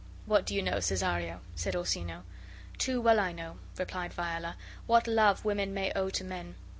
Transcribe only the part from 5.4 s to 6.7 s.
women may owe to men.